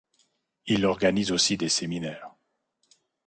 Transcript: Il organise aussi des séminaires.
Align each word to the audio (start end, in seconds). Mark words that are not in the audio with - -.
Il 0.65 0.87
organise 0.87 1.31
aussi 1.31 1.57
des 1.57 1.69
séminaires. 1.69 2.31